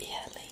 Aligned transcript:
e 0.00 0.12
além 0.12 0.50